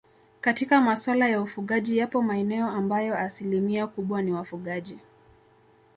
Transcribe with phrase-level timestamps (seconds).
[0.41, 4.99] Katika maswala ya ufugaji yapo maeneo ambayo asilimia kubwa ni wafugaji